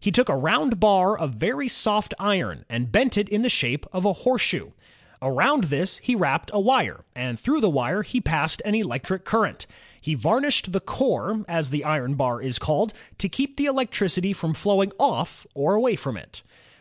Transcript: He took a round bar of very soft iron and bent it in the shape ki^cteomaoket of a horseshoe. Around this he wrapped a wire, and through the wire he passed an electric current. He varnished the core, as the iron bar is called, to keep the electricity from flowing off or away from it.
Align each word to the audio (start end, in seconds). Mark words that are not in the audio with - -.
He 0.00 0.10
took 0.10 0.28
a 0.28 0.34
round 0.34 0.80
bar 0.80 1.16
of 1.16 1.34
very 1.34 1.68
soft 1.68 2.12
iron 2.18 2.64
and 2.68 2.90
bent 2.90 3.16
it 3.16 3.28
in 3.28 3.42
the 3.42 3.48
shape 3.48 3.84
ki^cteomaoket 3.84 3.98
of 3.98 4.04
a 4.04 4.12
horseshoe. 4.14 4.70
Around 5.22 5.64
this 5.70 5.98
he 5.98 6.16
wrapped 6.16 6.50
a 6.52 6.58
wire, 6.58 7.04
and 7.14 7.38
through 7.38 7.60
the 7.60 7.70
wire 7.70 8.02
he 8.02 8.20
passed 8.20 8.60
an 8.64 8.74
electric 8.74 9.24
current. 9.24 9.68
He 10.00 10.14
varnished 10.14 10.72
the 10.72 10.80
core, 10.80 11.44
as 11.46 11.70
the 11.70 11.84
iron 11.84 12.16
bar 12.16 12.42
is 12.42 12.58
called, 12.58 12.92
to 13.18 13.28
keep 13.28 13.56
the 13.56 13.66
electricity 13.66 14.32
from 14.32 14.54
flowing 14.54 14.90
off 14.98 15.46
or 15.54 15.74
away 15.76 15.94
from 15.94 16.16
it. 16.16 16.42